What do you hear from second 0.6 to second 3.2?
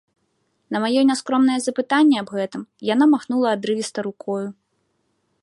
На маё няскромнае запытанне аб гэтым яна